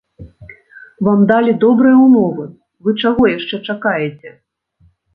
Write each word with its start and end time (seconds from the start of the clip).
Вам 1.07 1.19
далі 1.33 1.51
добрыя 1.65 1.95
ўмовы, 2.05 2.49
вы 2.83 2.89
чаго 3.05 3.23
яшчэ 3.37 3.63
чакаеце? 3.71 4.39